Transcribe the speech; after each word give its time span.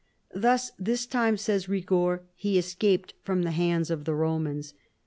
Thus 0.33 0.71
this 0.79 1.05
time, 1.05 1.37
says 1.37 1.67
Eigord, 1.67 2.21
he 2.35 2.57
escaped 2.57 3.13
from 3.21 3.43
the 3.43 3.51
hands 3.51 3.91
of 3.91 4.05
the 4.05 4.15
Romans. 4.15 4.73